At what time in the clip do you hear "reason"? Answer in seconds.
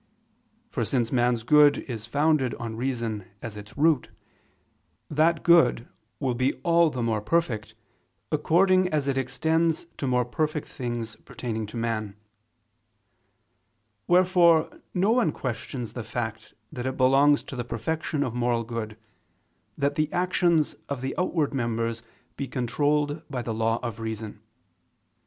2.75-3.23, 23.99-24.41